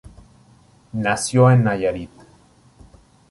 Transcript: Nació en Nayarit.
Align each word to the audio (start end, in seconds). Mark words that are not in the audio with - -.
Nació 0.93 1.51
en 1.51 1.63
Nayarit. 1.63 2.09